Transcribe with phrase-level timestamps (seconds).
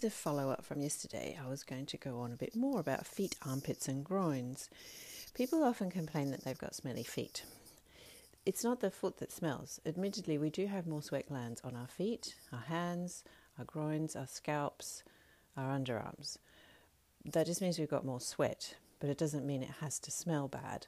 [0.00, 2.80] as a follow up from yesterday, I was going to go on a bit more
[2.80, 4.70] about feet, armpits, and groins.
[5.34, 7.42] People often complain that they've got smelly feet.
[8.46, 9.78] It's not the foot that smells.
[9.84, 13.24] Admittedly, we do have more sweat glands on our feet, our hands,
[13.58, 15.02] our groins, our scalps,
[15.54, 16.38] our underarms.
[17.26, 20.48] That just means we've got more sweat, but it doesn't mean it has to smell
[20.48, 20.86] bad.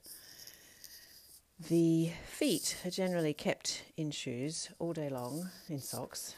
[1.68, 6.35] The feet are generally kept in shoes all day long, in socks.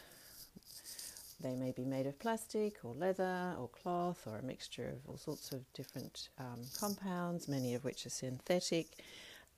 [1.39, 5.17] They may be made of plastic or leather or cloth or a mixture of all
[5.17, 9.03] sorts of different um, compounds, many of which are synthetic.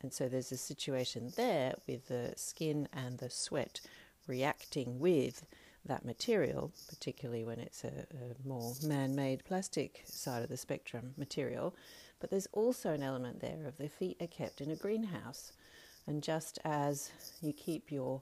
[0.01, 3.81] And so there's a situation there with the skin and the sweat
[4.27, 5.45] reacting with
[5.85, 11.13] that material, particularly when it's a, a more man made plastic side of the spectrum
[11.17, 11.75] material.
[12.19, 15.53] But there's also an element there of the feet are kept in a greenhouse.
[16.07, 18.21] And just as you keep your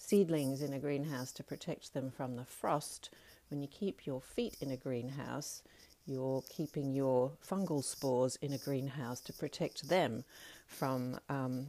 [0.00, 3.10] seedlings in a greenhouse to protect them from the frost,
[3.50, 5.62] when you keep your feet in a greenhouse,
[6.06, 10.24] you're keeping your fungal spores in a greenhouse to protect them
[10.66, 11.66] from um,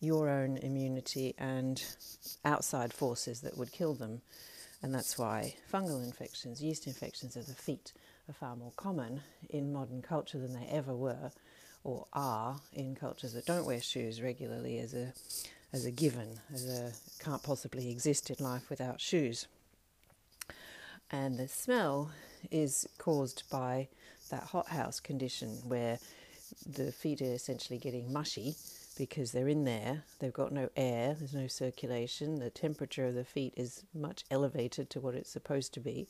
[0.00, 1.84] your own immunity and
[2.44, 4.22] outside forces that would kill them.
[4.82, 7.92] And that's why fungal infections, yeast infections of the feet,
[8.28, 11.30] are far more common in modern culture than they ever were
[11.84, 15.12] or are in cultures that don't wear shoes regularly as a
[15.72, 19.46] as a given, as a can't possibly exist in life without shoes.
[21.10, 22.10] And the smell
[22.50, 23.88] is caused by
[24.30, 25.98] that hothouse condition where
[26.66, 28.56] the feet are essentially getting mushy
[28.96, 33.24] because they're in there, they've got no air, there's no circulation, the temperature of the
[33.24, 36.08] feet is much elevated to what it's supposed to be.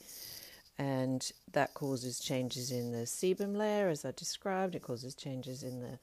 [0.79, 4.75] And that causes changes in the sebum layer, as I described.
[4.75, 5.99] It causes changes in the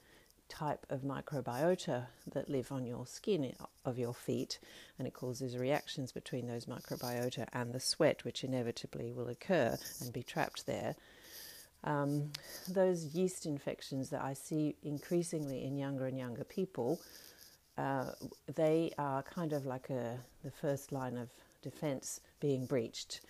[0.48, 3.52] type of microbiota that live on your skin
[3.84, 4.58] of your feet,
[4.98, 10.12] and it causes reactions between those microbiota and the sweat, which inevitably will occur and
[10.12, 10.96] be trapped there.
[11.84, 12.32] Um,
[12.68, 17.00] those yeast infections that I see increasingly in younger and younger people,
[17.78, 18.10] uh,
[18.54, 21.28] they are kind of like a, the first line of
[21.62, 23.20] defense being breached.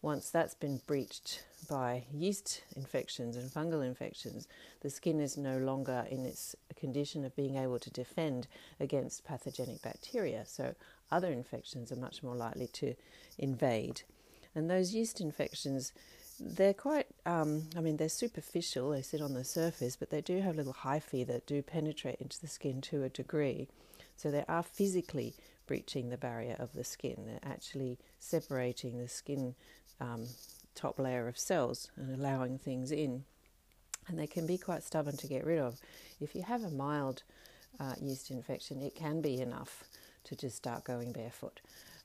[0.00, 4.46] Once that's been breached by yeast infections and fungal infections,
[4.80, 8.46] the skin is no longer in its condition of being able to defend
[8.78, 10.44] against pathogenic bacteria.
[10.46, 10.74] So
[11.10, 12.94] other infections are much more likely to
[13.38, 14.02] invade.
[14.54, 15.92] And those yeast infections
[16.40, 20.40] they're quite, um, I mean, they're superficial, they sit on the surface, but they do
[20.40, 23.68] have little hyphae that do penetrate into the skin to a degree.
[24.16, 25.34] So they are physically
[25.66, 27.24] breaching the barrier of the skin.
[27.26, 29.54] They're actually separating the skin
[30.00, 30.26] um,
[30.74, 33.24] top layer of cells and allowing things in.
[34.06, 35.80] And they can be quite stubborn to get rid of.
[36.20, 37.22] If you have a mild
[37.78, 39.84] uh, yeast infection, it can be enough
[40.24, 41.60] to just start going barefoot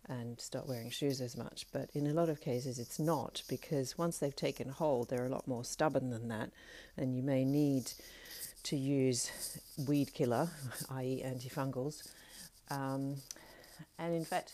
[0.10, 1.66] and start wearing shoes as much.
[1.72, 5.30] But in a lot of cases, it's not because once they've taken hold, they're a
[5.30, 6.52] lot more stubborn than that,
[6.98, 7.92] and you may need
[8.64, 10.50] to use weed killer,
[10.92, 12.08] i.e., antifungals.
[12.70, 13.16] Um,
[13.98, 14.54] and in fact,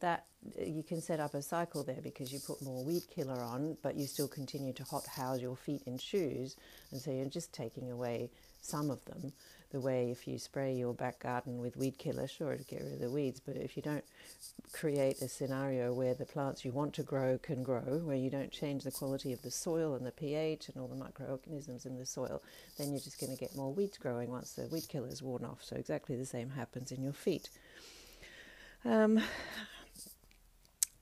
[0.00, 0.26] that
[0.60, 3.96] you can set up a cycle there because you put more weed killer on, but
[3.96, 6.56] you still continue to hot house your feet in shoes,
[6.90, 9.32] and so you're just taking away some of them
[9.74, 12.92] the way if you spray your back garden with weed killer, sure, to get rid
[12.92, 14.04] of the weeds, but if you don't
[14.72, 18.52] create a scenario where the plants you want to grow can grow, where you don't
[18.52, 22.06] change the quality of the soil and the pH and all the microorganisms in the
[22.06, 22.40] soil,
[22.78, 25.44] then you're just going to get more weeds growing once the weed killer is worn
[25.44, 25.58] off.
[25.62, 27.48] So exactly the same happens in your feet.
[28.84, 29.20] Um,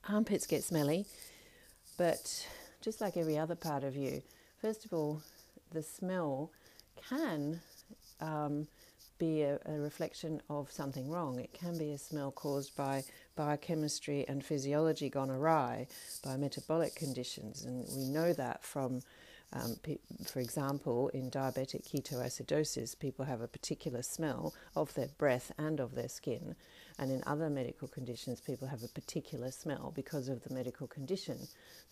[0.08, 1.06] armpits get smelly,
[1.96, 2.46] but
[2.80, 4.22] just like every other part of you,
[4.60, 5.22] first of all,
[5.70, 6.50] the smell
[7.08, 7.60] can
[8.20, 8.66] um,
[9.18, 11.38] be a, a, reflection of something wrong.
[11.38, 13.04] It can be a smell caused by
[13.36, 15.86] biochemistry and physiology gone awry,
[16.24, 19.00] by metabolic conditions, and we know that from.
[19.52, 19.76] Um,
[20.24, 25.94] for example, in diabetic ketoacidosis, people have a particular smell of their breath and of
[25.94, 26.56] their skin,
[26.98, 31.38] and in other medical conditions, people have a particular smell because of the medical condition.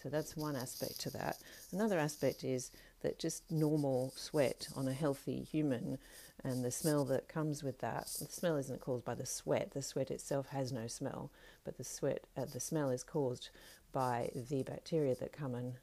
[0.02, 1.38] So that's one aspect to that.
[1.72, 2.70] Another aspect is
[3.02, 5.98] that just normal sweat on a healthy human
[6.44, 9.72] and the smell that comes with that, the smell isn't caused by the sweat.
[9.72, 11.30] The sweat itself has no smell,
[11.64, 13.50] but the sweat, uh, the smell is caused
[13.92, 15.74] by the bacteria that come and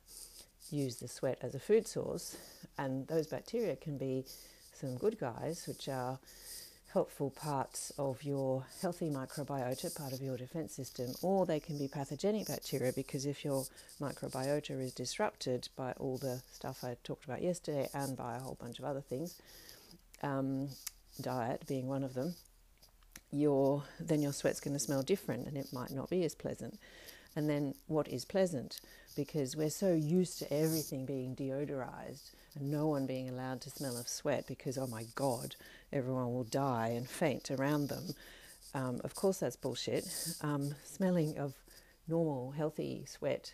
[0.72, 2.38] use the sweat as a food source.
[2.78, 4.26] And those bacteria can be
[4.74, 6.20] some good guys, which are
[6.94, 11.88] helpful parts of your healthy microbiota, part of your defense system, or they can be
[11.88, 13.66] pathogenic bacteria because if your
[14.00, 18.58] microbiota is disrupted by all the stuff I talked about yesterday and by a whole
[18.60, 19.36] bunch of other things,
[20.24, 20.70] um,
[21.22, 22.36] diet being one of them,
[23.32, 26.80] your then your sweat's going to smell different and it might not be as pleasant.
[27.38, 28.82] And then what is pleasant,
[29.16, 33.96] because we're so used to everything being deodorized and no one being allowed to smell
[33.96, 35.56] of sweat because, oh my God,
[35.94, 38.06] everyone will die and faint around them.
[38.74, 40.08] Um, of course, that's bullshit.
[40.42, 41.54] Um, smelling of
[42.08, 43.54] normal, healthy sweat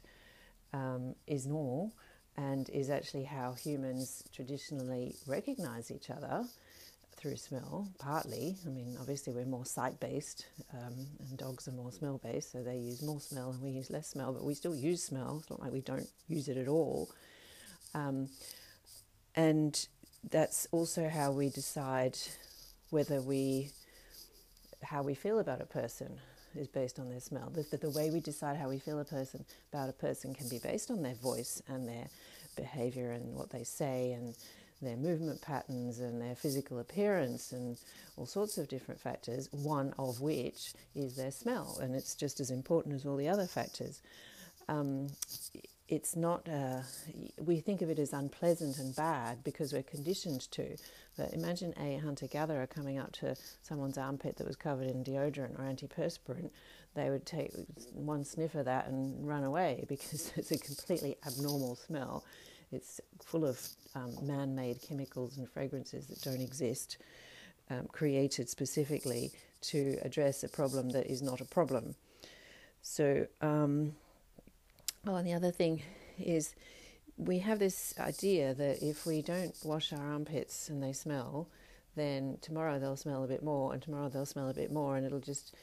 [0.71, 1.91] um, is normal
[2.37, 6.45] and is actually how humans traditionally recognize each other
[7.23, 8.57] through smell, partly.
[8.65, 12.61] I mean, obviously, we're more sight based, um, and dogs are more smell based, so
[12.61, 15.37] they use more smell and we use less smell, but we still use smell.
[15.39, 17.09] It's not like we don't use it at all.
[17.95, 18.27] Um,
[19.35, 19.87] and
[20.29, 22.17] that's also how we decide
[22.89, 23.69] whether we,
[24.83, 26.19] how we feel about a person
[26.55, 27.49] is based on their smell.
[27.51, 30.59] The, the, way we decide how we feel a person about a person can be
[30.59, 32.07] based on their voice and their
[32.57, 34.35] behavior and what they say and
[34.83, 37.77] their movement patterns and their physical appearance and
[38.17, 41.77] all sorts of different factors, one of which is their smell.
[41.81, 44.01] And it's just as important as all the other factors.
[44.67, 45.09] Um,
[45.89, 46.81] it's not, uh,
[47.37, 50.75] we think of it as unpleasant and bad because we're conditioned to.
[51.17, 55.59] But imagine a hunter gatherer coming up to someone's armpit that was covered in deodorant
[55.59, 56.49] or antiperspirant.
[56.95, 57.51] They would take
[57.93, 62.23] one sniff of that and run away because it's a completely abnormal smell.
[62.73, 63.59] It's full of
[63.95, 66.97] um, man made chemicals and fragrances that don't exist,
[67.69, 69.31] um, created specifically
[69.61, 71.95] to address a problem that is not a problem.
[72.81, 73.95] So, um,
[75.05, 75.81] Oh, and the other thing
[76.17, 76.55] is
[77.17, 81.49] we have this idea that if we don't wash our armpits and they smell,
[81.95, 85.05] then tomorrow they'll smell a bit more, and tomorrow they'll smell a bit more, and
[85.05, 85.55] it'll just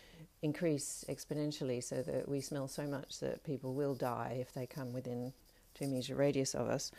[0.42, 4.92] increase exponentially so that we smell so much that people will die if they come
[4.92, 5.32] within
[5.80, 6.92] two meter radius of us.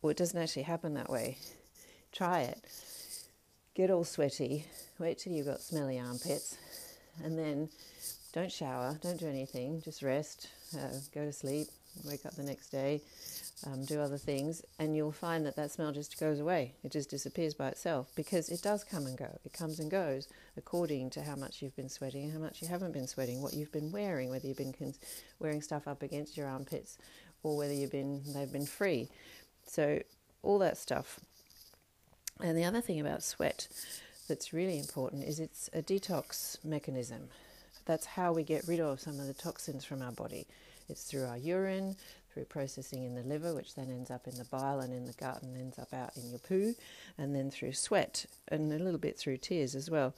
[0.00, 1.38] Well, it doesn't actually happen that way.
[2.12, 2.64] Try it.
[3.74, 4.66] Get all sweaty,
[4.98, 6.56] wait till you've got smelly armpits,
[7.24, 7.68] and then
[8.32, 11.68] don't shower, don't do anything, just rest, uh, go to sleep,
[12.04, 13.00] wake up the next day,
[13.66, 16.74] um, do other things, and you'll find that that smell just goes away.
[16.82, 19.38] It just disappears by itself because it does come and go.
[19.44, 22.92] It comes and goes according to how much you've been sweating how much you haven't
[22.92, 24.98] been sweating, what you've been wearing, whether you've been cons-
[25.38, 26.98] wearing stuff up against your armpits
[27.42, 29.08] or whether you've been they've been free.
[29.66, 30.02] So
[30.42, 31.20] all that stuff.
[32.40, 33.68] And the other thing about sweat
[34.28, 37.28] that's really important is it's a detox mechanism.
[37.84, 40.46] That's how we get rid of some of the toxins from our body.
[40.88, 41.96] It's through our urine,
[42.32, 45.12] through processing in the liver, which then ends up in the bile and in the
[45.14, 46.74] gut and ends up out in your poo,
[47.18, 50.14] and then through sweat and a little bit through tears as well.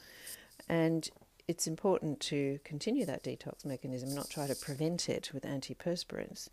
[0.69, 1.09] And
[1.49, 6.49] it's important to continue that detox mechanism, not try to prevent it with antiperspirants.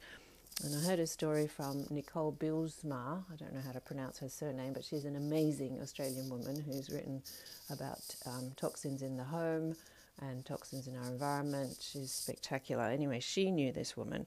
[0.61, 3.23] And I heard a story from Nicole Bijlsma.
[3.31, 6.89] I don't know how to pronounce her surname, but she's an amazing Australian woman who's
[6.89, 7.23] written
[7.69, 9.75] about um, toxins in the home,
[10.21, 11.77] and toxins in our environment.
[11.79, 12.83] She's spectacular.
[12.83, 14.25] Anyway, she knew this woman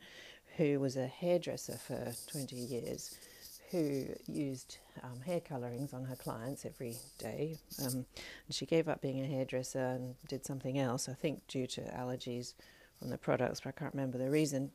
[0.57, 3.19] who was a hairdresser for 20 years
[3.71, 7.59] who used um, hair colorings on her clients every day.
[7.85, 8.07] Um,
[8.51, 12.55] she gave up being a hairdresser and did something else, I think due to allergies
[12.99, 14.71] from the products, but I can't remember the reason.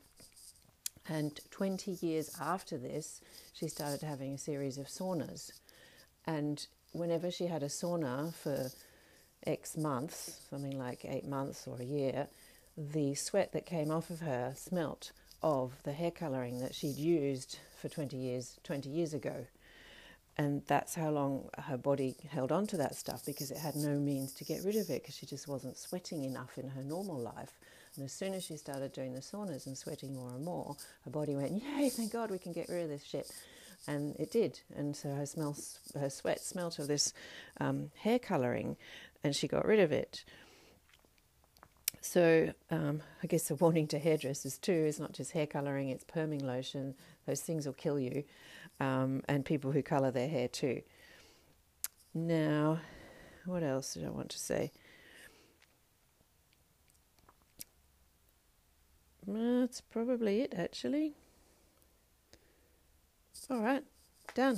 [1.10, 3.22] And 20 years after this,
[3.54, 5.52] she started having a series of saunas.
[6.26, 8.70] And whenever she had a sauna for
[9.46, 12.28] X months, something like eight months or a year,
[12.78, 15.12] the sweat that came off of her smelt
[15.42, 19.46] of the hair colouring that she'd used for 20 years, 20 years ago.
[20.38, 23.98] And that's how long her body held on to that stuff because it had no
[23.98, 27.18] means to get rid of it because she just wasn't sweating enough in her normal
[27.18, 27.54] life.
[27.98, 31.12] And as soon as she started doing the saunas and sweating more and more, her
[31.12, 33.32] body went, Yay, thank God we can get rid of this shit.
[33.88, 34.60] And it did.
[34.76, 35.56] And so her, smell,
[36.00, 37.14] her sweat smelt of this
[37.60, 38.78] um, hair colouring
[39.24, 40.24] and she got rid of it.
[42.02, 46.06] So um, I guess a warning to hairdressers too is not just hair colouring; it's
[46.06, 46.96] perming lotion.
[47.26, 48.24] Those things will kill you,
[48.80, 50.82] um, and people who colour their hair too.
[52.14, 52.80] Now,
[53.46, 54.72] what else did I want to say?
[59.60, 61.16] That's probably it, actually.
[63.50, 63.84] All right,
[64.36, 64.58] done.